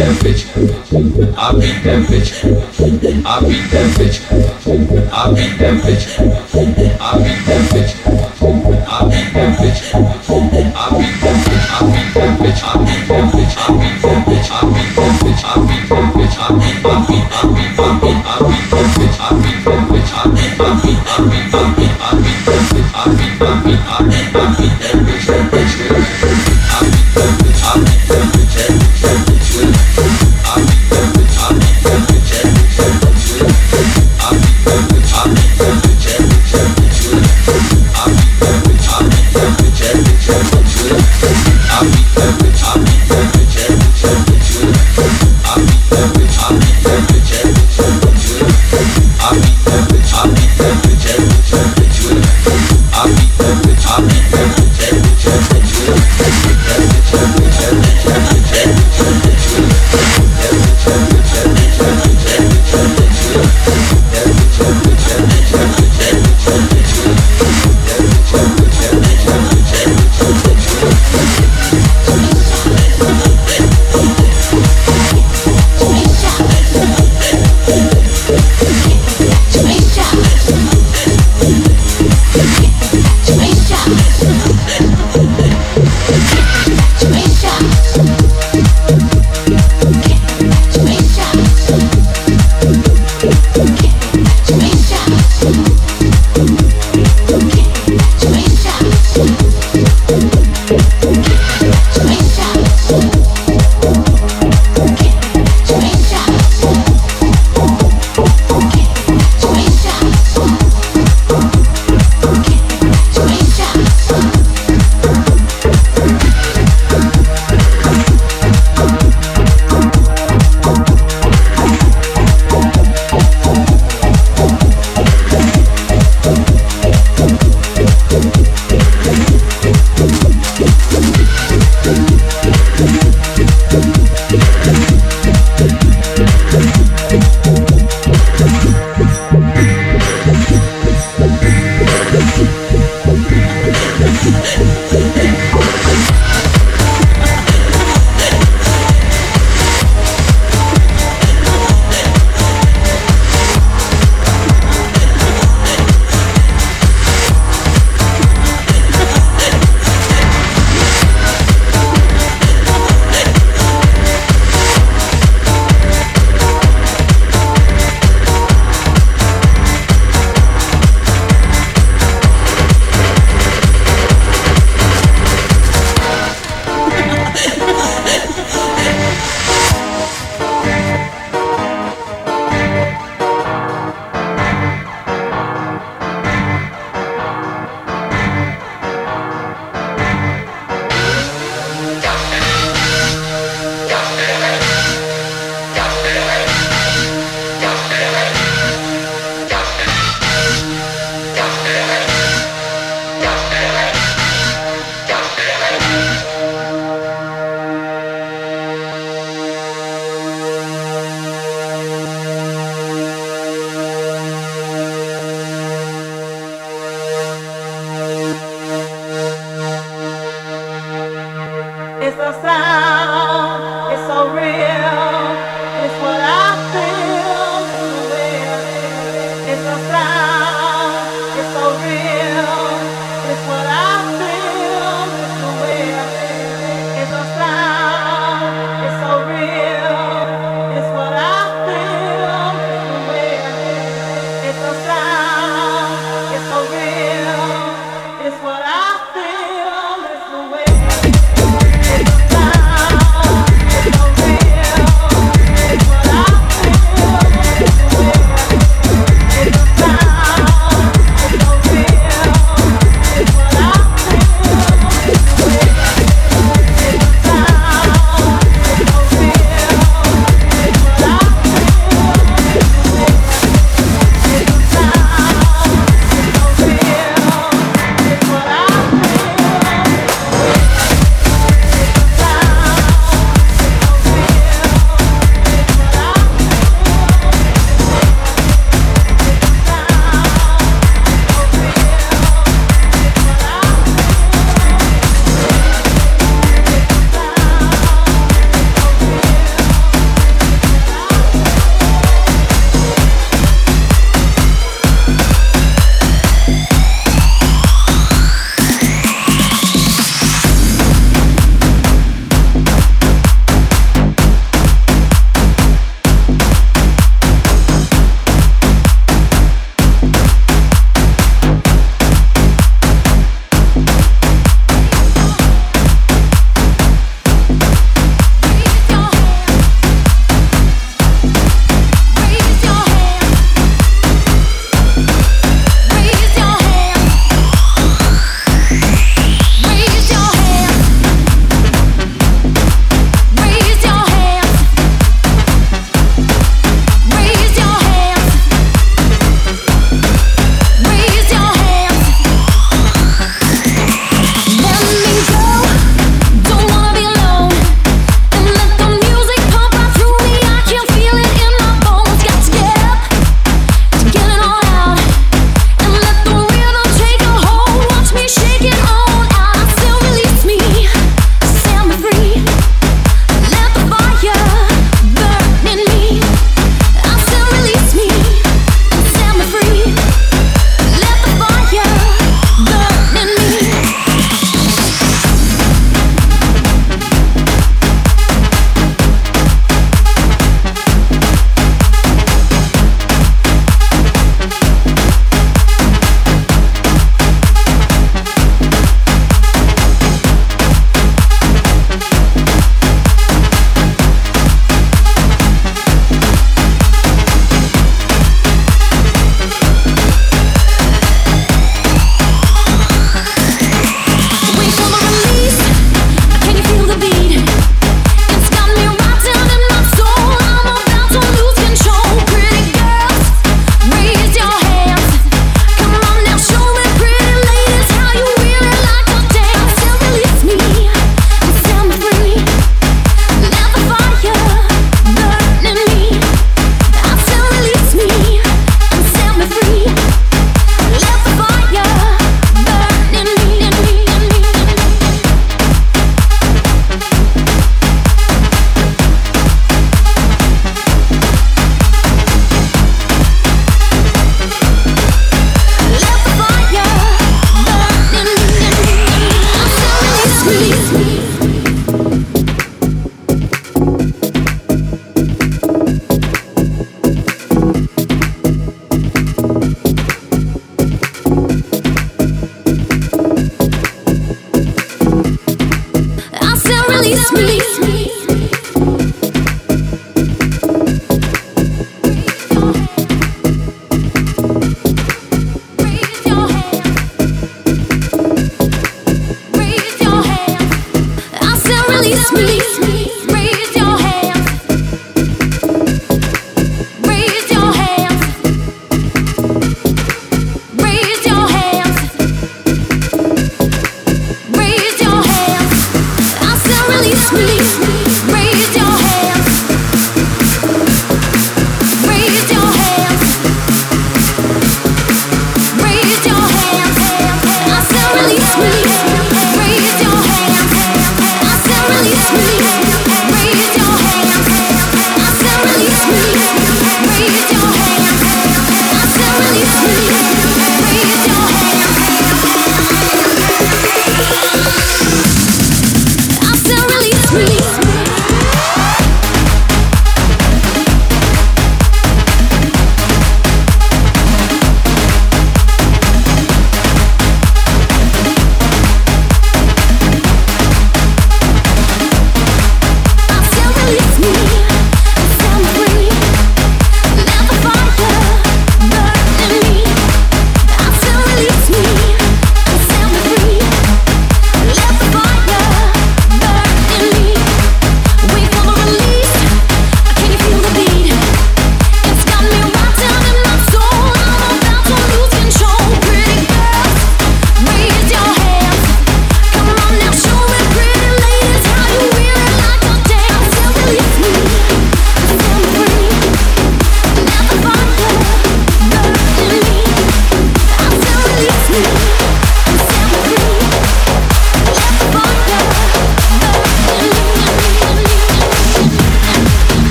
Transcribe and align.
It's 0.00 0.37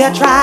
you 0.00 0.10
tried, 0.14 0.39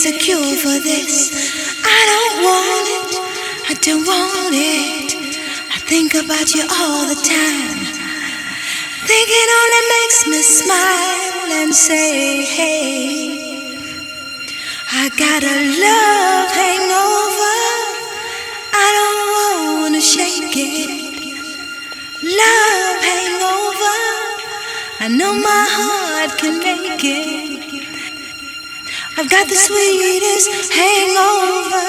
there's 0.00 0.14
a 0.14 0.18
cure 0.18 0.56
for 0.56 0.78
this, 0.78 1.32
I 1.82 2.00
don't 2.10 2.36
want 2.46 2.86
it, 2.94 3.70
I 3.70 3.74
don't 3.82 4.06
want 4.06 4.54
it. 4.54 5.38
I 5.74 5.78
think 5.90 6.14
about 6.14 6.54
you 6.54 6.62
all 6.70 7.02
the 7.08 7.16
time. 7.16 7.82
Thinking 9.10 9.48
only 9.60 9.82
makes 9.96 10.26
me 10.28 10.42
smile 10.42 11.50
and 11.62 11.74
say, 11.74 12.44
hey, 12.44 13.78
I 14.92 15.08
got 15.18 15.42
a 15.42 15.58
love 15.82 16.50
hangover. 16.54 17.58
I 18.72 18.88
don't 18.98 19.82
wanna 19.82 20.00
shake 20.00 20.54
it. 20.54 20.90
Love 22.22 23.02
hangover. 23.02 23.98
I 25.00 25.08
know 25.08 25.34
my 25.34 25.66
heart 25.76 26.38
can 26.38 26.58
make 26.60 27.02
it. 27.02 27.57
I've 29.20 29.28
got 29.28 29.48
the 29.48 29.56
sweetest 29.56 30.72
hangover. 30.72 31.86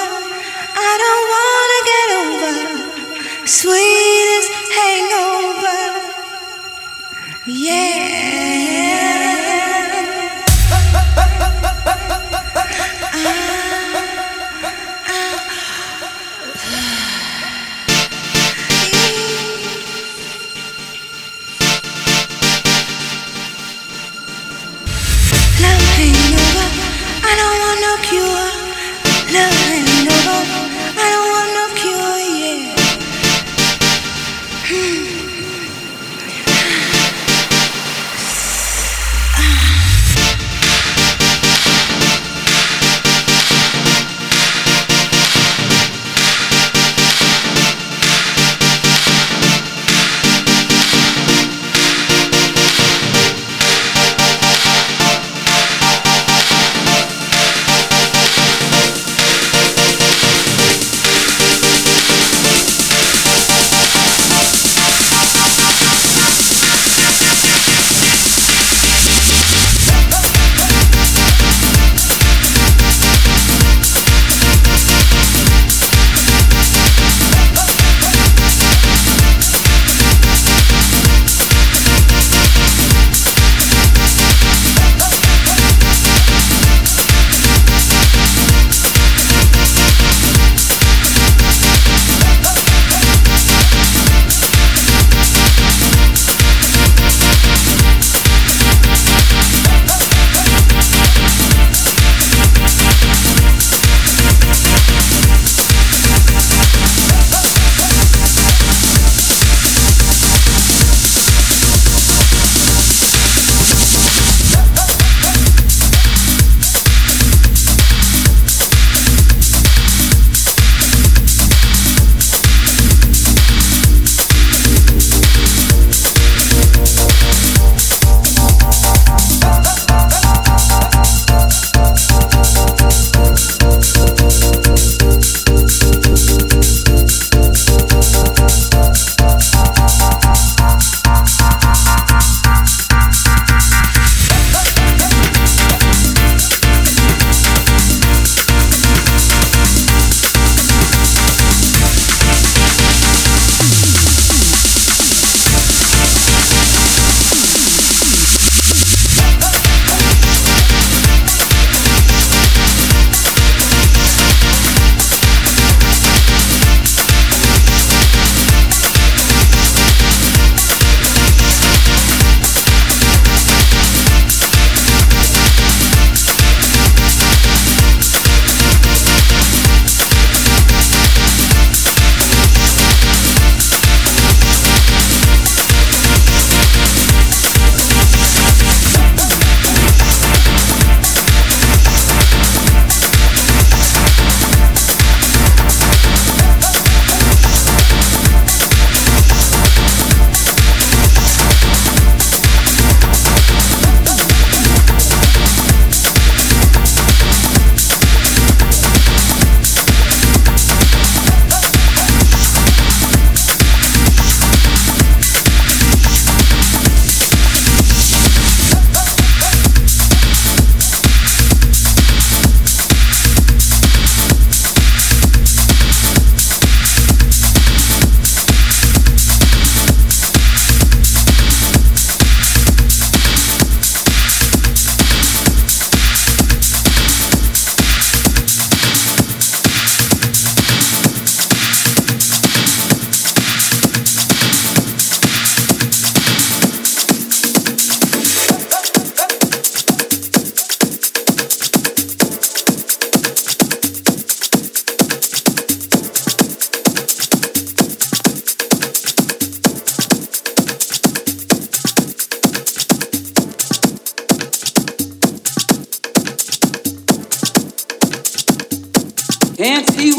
I 0.74 0.92
don't 1.02 1.26
wanna 1.34 1.80
get 1.90 2.08
over. 2.26 2.54
Sweetest 3.46 4.50
hangover. 4.74 5.80
Yeah. 7.46 8.10
Love 13.22 13.49
want 27.90 28.02
cure. 28.04 28.59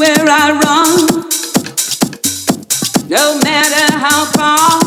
Where 0.01 0.25
I 0.27 0.49
run, 0.65 0.91
no 3.07 3.37
matter 3.37 3.85
how 3.99 4.25
far. 4.33 4.81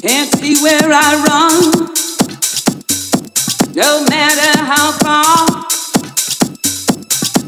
Can't 0.00 0.32
see 0.36 0.56
where 0.62 0.90
I 0.90 1.10
run, 1.28 1.54
no 3.74 4.04
matter 4.08 4.58
how 4.64 4.92
far. 5.04 5.68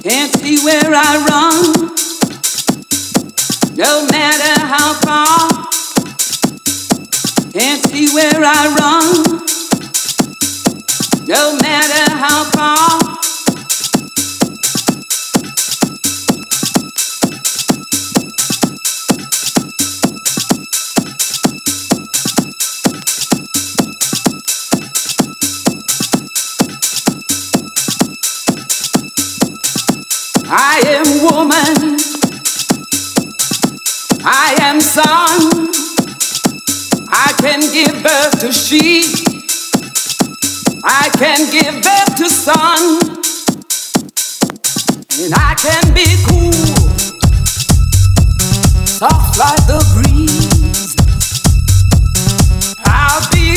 Can't 0.03 0.35
see 0.43 0.63
where 0.63 0.93
I 0.93 1.17
run, 1.31 1.57
no 3.75 4.07
matter 4.13 4.61
how 4.75 4.93
far. 5.07 5.49
Can't 7.51 7.83
see 7.87 8.13
where 8.13 8.45
I 8.45 8.69
run, 8.79 9.07
no 11.27 11.57
matter 11.57 12.11
how 12.13 12.45
far. 12.51 13.12
I 30.55 30.83
am 30.85 31.07
woman. 31.25 31.97
I 34.23 34.55
am 34.61 34.83
son. 34.83 35.71
I 37.09 37.33
can 37.41 37.61
give 37.73 38.03
birth 38.03 38.41
to 38.41 38.53
sheep. 38.53 39.07
I 40.85 41.09
can 41.17 41.51
give 41.51 41.83
birth 41.83 42.17
to 42.17 42.29
son. 42.29 43.01
And 45.25 45.33
I 45.35 45.55
can 45.57 45.95
be 45.95 46.05
cool, 46.29 46.53
soft 48.85 49.39
like 49.39 49.67
the 49.67 49.81
breeze. 49.95 50.97
I'll 52.85 53.27
be 53.33 53.57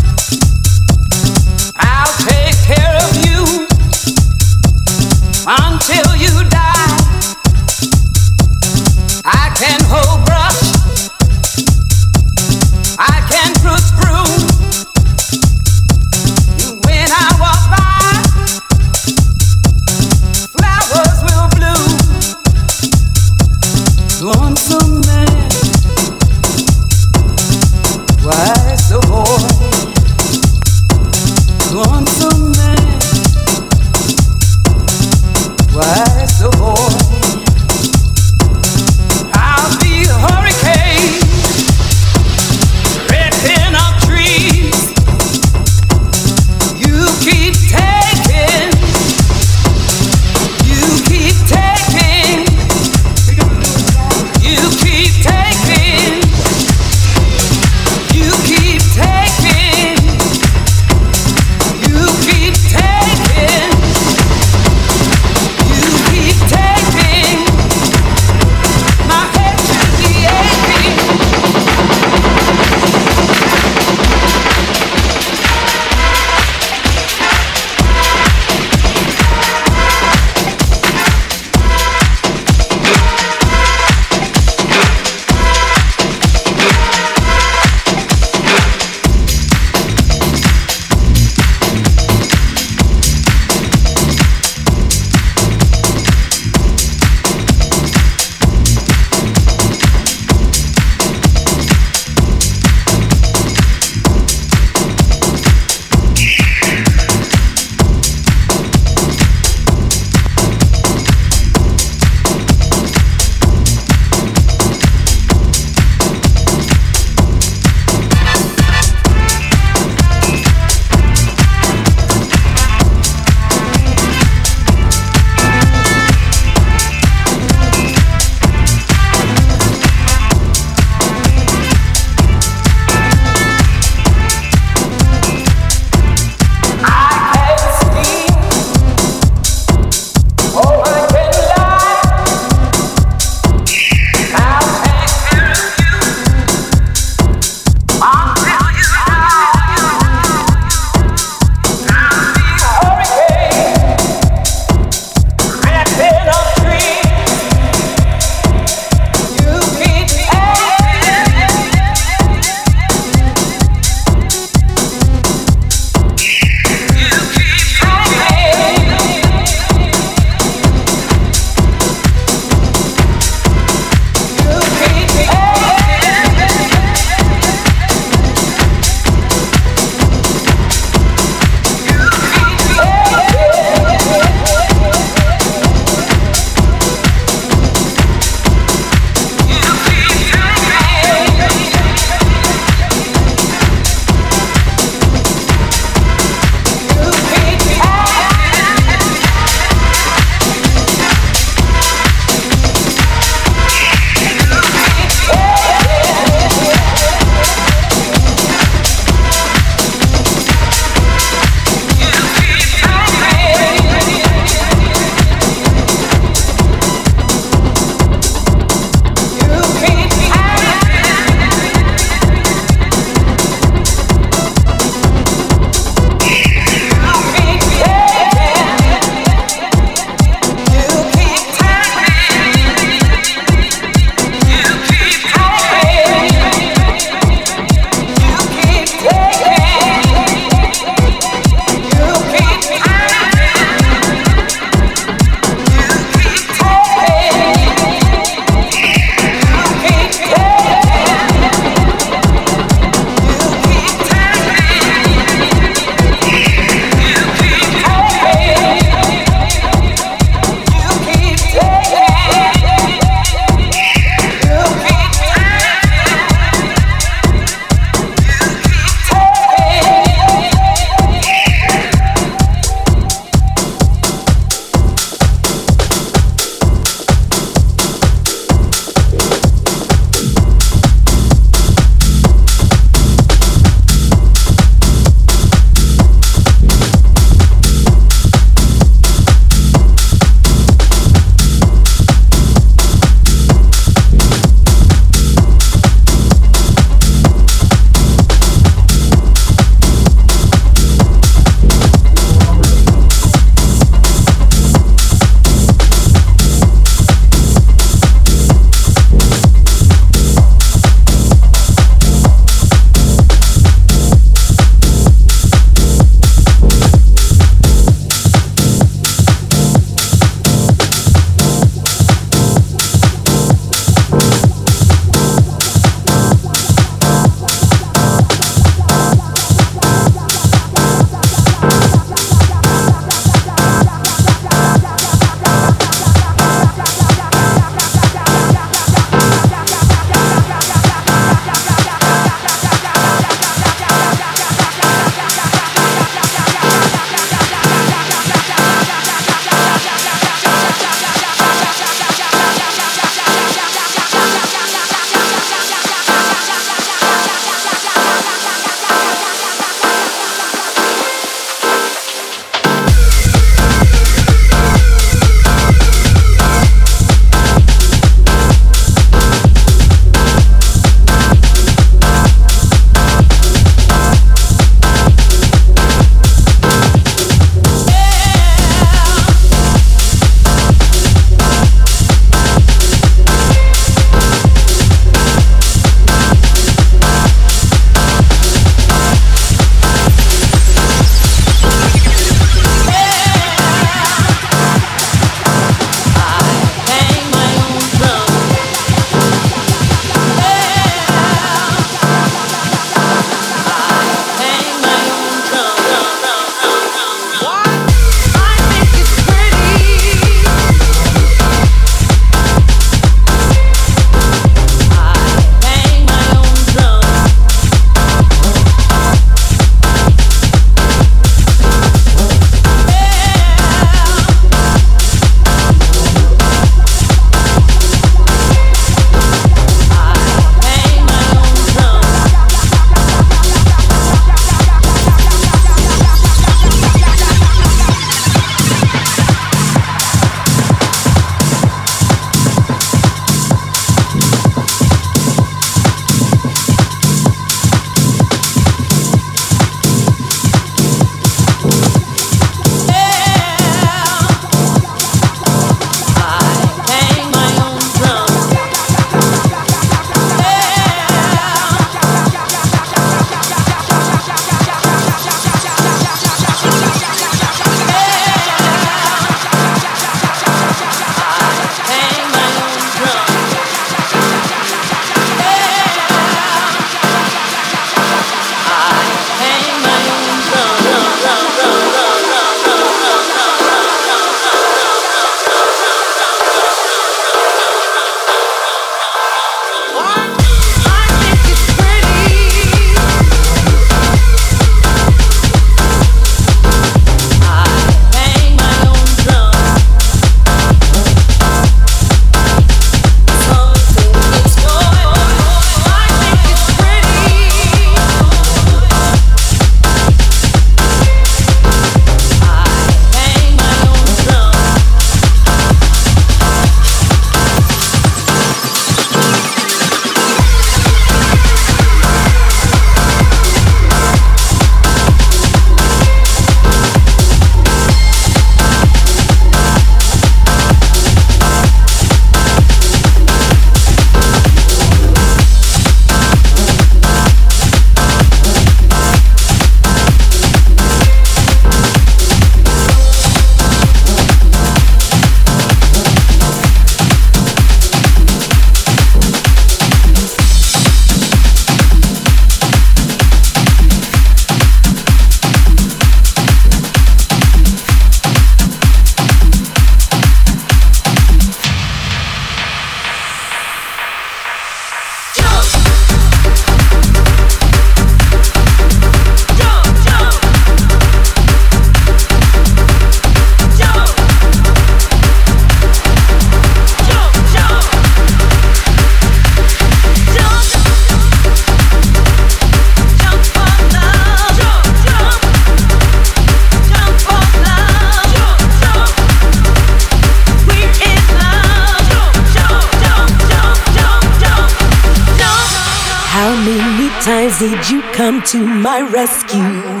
to 598.48 598.64
my 598.64 599.02
rescue? 599.02 600.00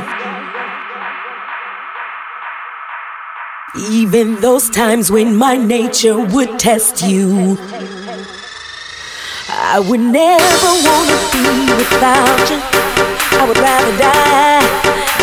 Even 3.90 4.36
those 4.40 4.70
times 4.70 5.10
when 5.10 5.36
my 5.36 5.58
nature 5.58 6.18
would 6.18 6.58
test 6.58 7.02
you. 7.02 7.58
I 9.50 9.78
would 9.80 10.00
never 10.00 10.70
wanna 10.88 11.18
be 11.28 11.44
without 11.76 12.40
you. 12.48 12.56
I 13.36 13.44
would 13.46 13.58
rather 13.58 13.94
die. 13.98 14.64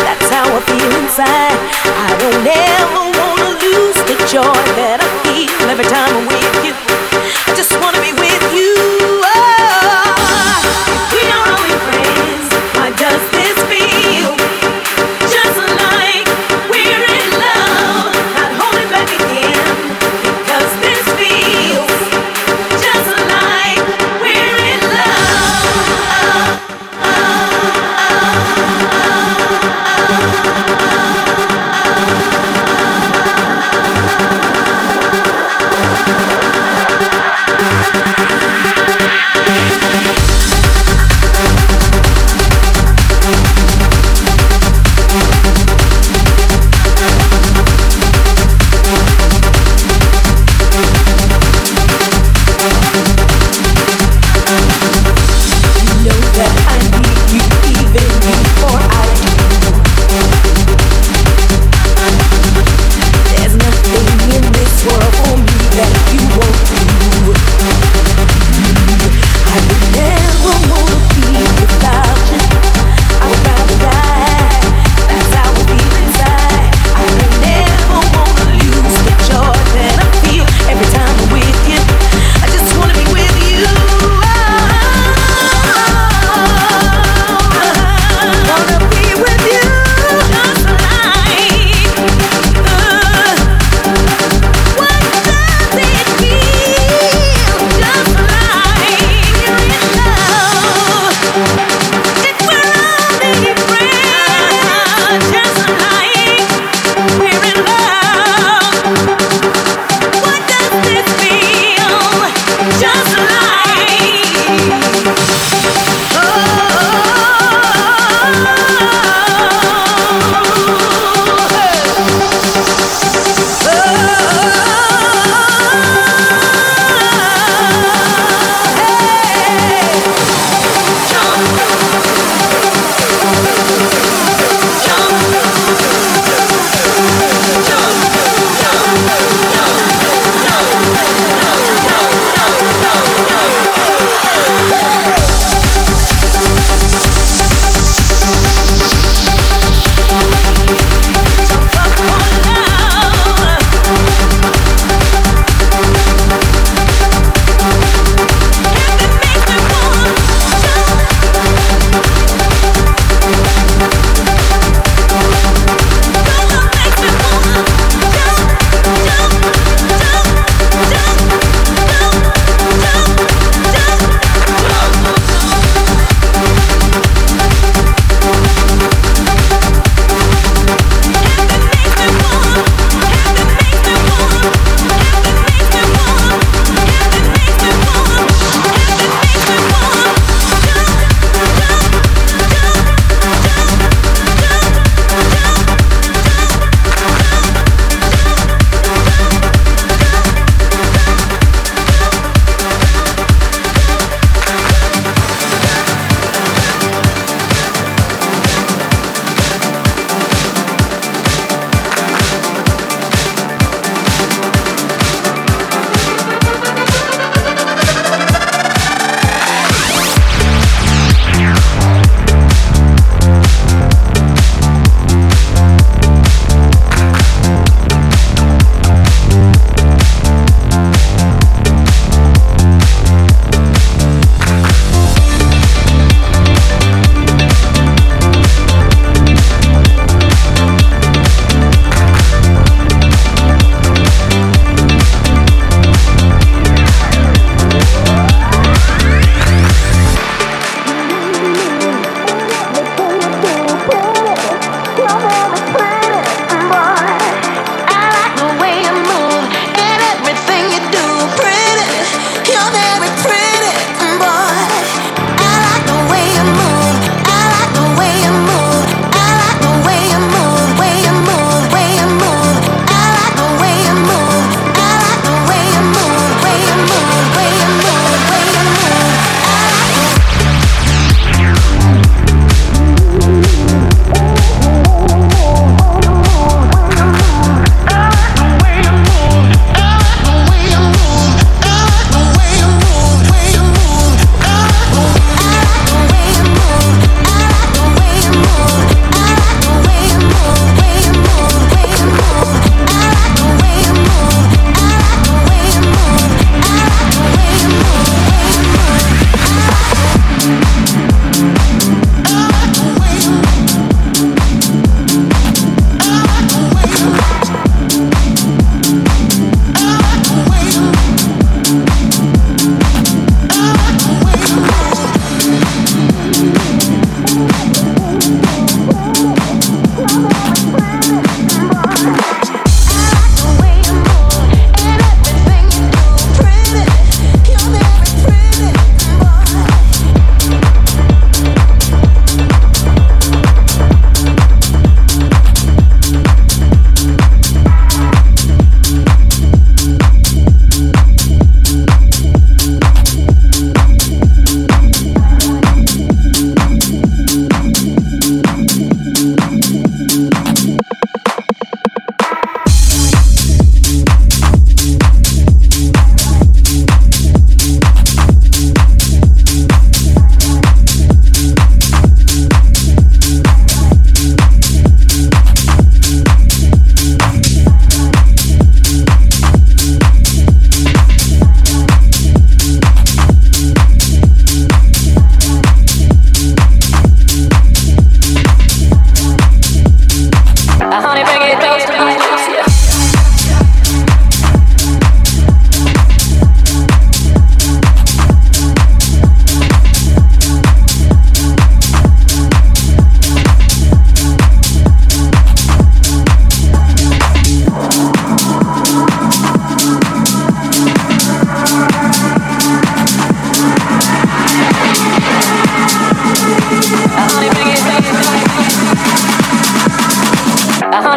That's 0.06 0.30
how 0.30 0.46
I 0.46 0.60
feel 0.70 0.90
inside. 1.02 1.58
I 2.06 2.10
don't 2.22 2.46
ever 2.46 3.04
wanna 3.18 3.50
lose 3.58 3.98
the 4.06 4.16
joy 4.30 4.62
that 4.78 5.02
I 5.02 5.08
feel 5.26 5.66
every 5.68 5.88
time 5.90 6.14
I'm 6.14 6.26
with 6.30 6.56
you. 6.62 6.74
I 7.50 7.54
just 7.58 7.74
wanna 7.82 8.00
be 8.00 8.15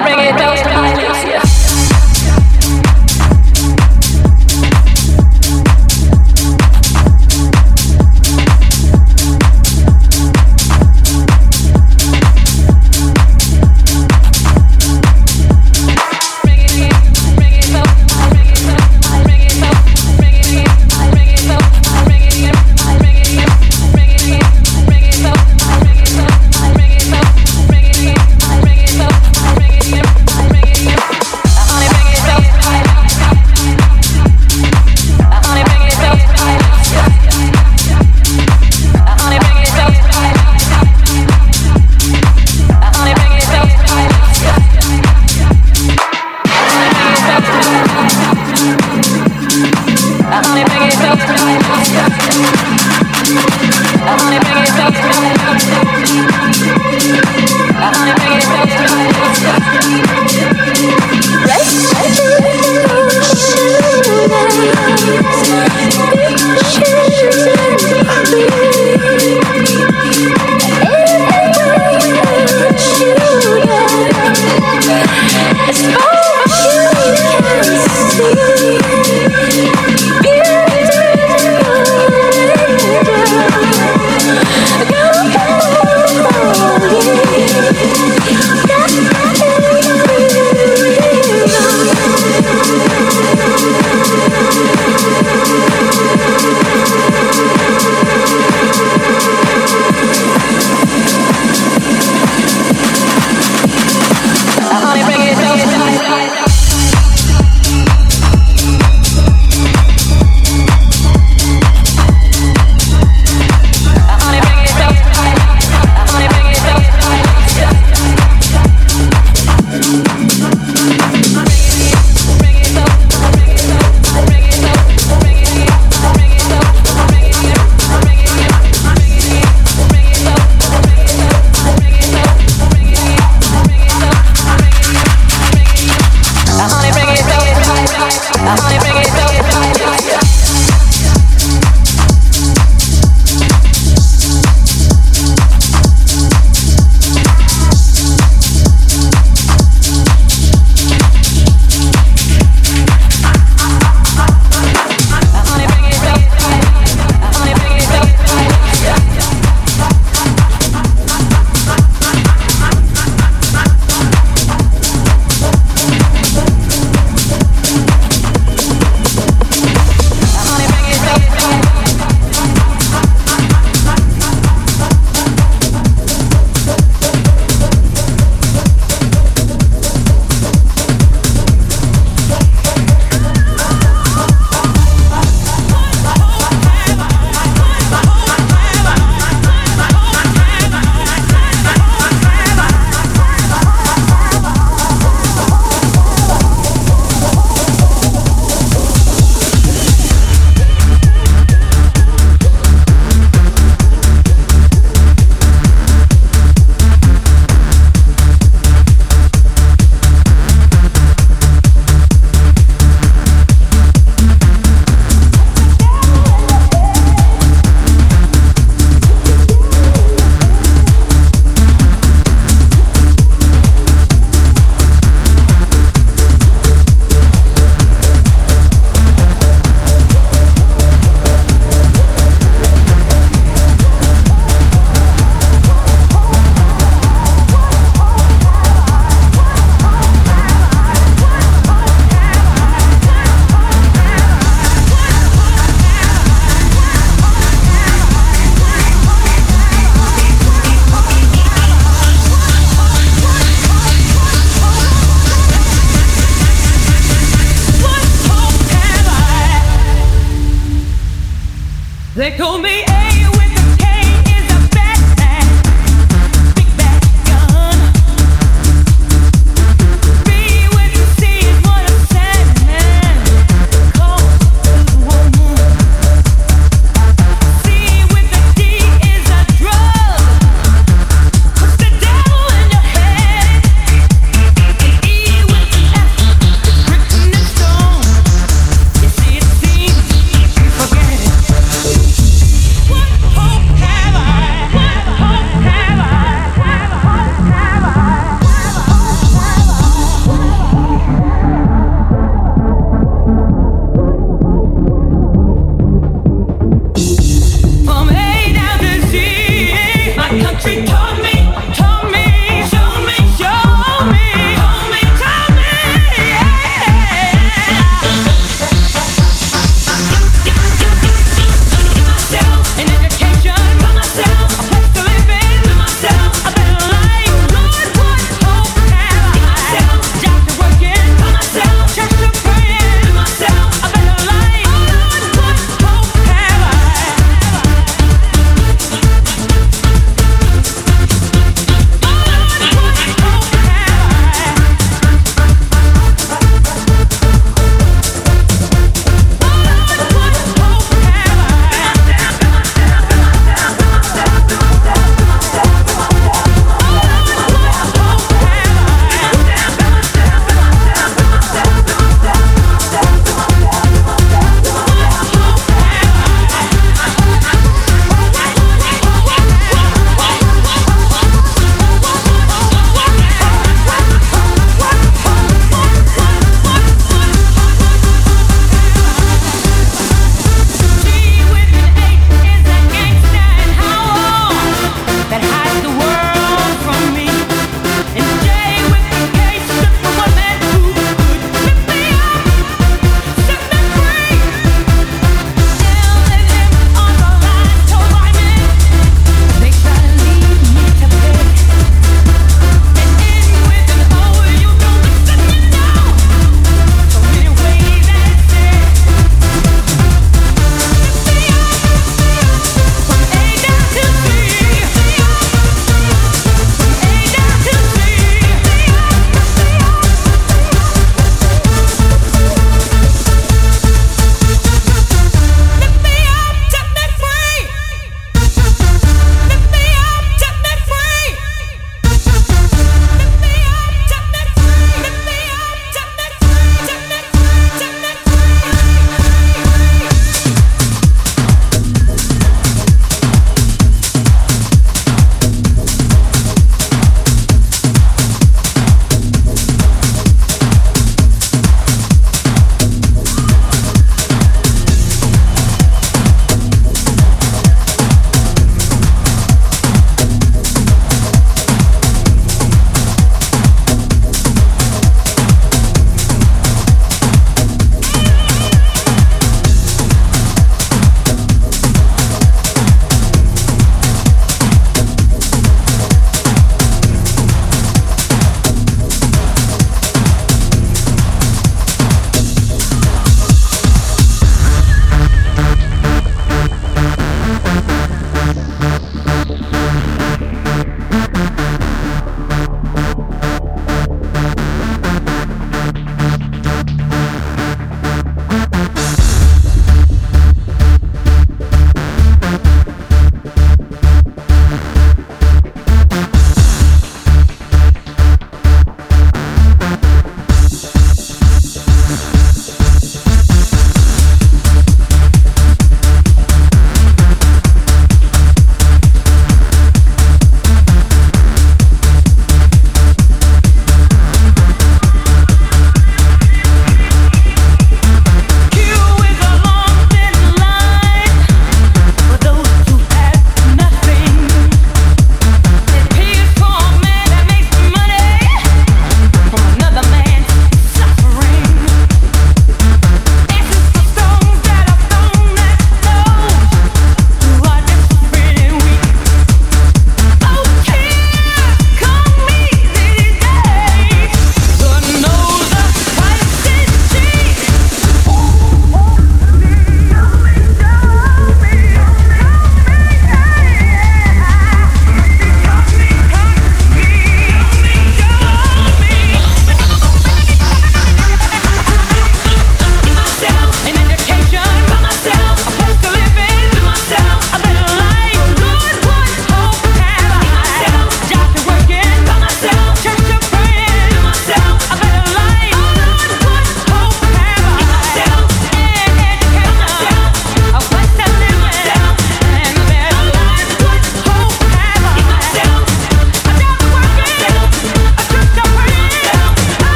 money, 0.00 0.14
bring 0.14 0.26
it 0.26 0.38
down. 0.38 0.71